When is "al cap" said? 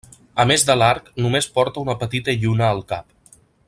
2.73-3.39